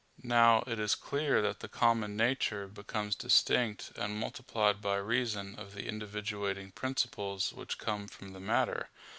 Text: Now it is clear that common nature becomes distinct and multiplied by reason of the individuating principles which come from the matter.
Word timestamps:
Now 0.23 0.63
it 0.65 0.79
is 0.79 0.95
clear 0.95 1.43
that 1.43 1.71
common 1.71 2.17
nature 2.17 2.67
becomes 2.67 3.13
distinct 3.13 3.91
and 3.95 4.15
multiplied 4.19 4.81
by 4.81 4.95
reason 4.95 5.53
of 5.59 5.75
the 5.75 5.83
individuating 5.83 6.73
principles 6.73 7.53
which 7.53 7.77
come 7.77 8.07
from 8.07 8.33
the 8.33 8.39
matter. 8.39 8.89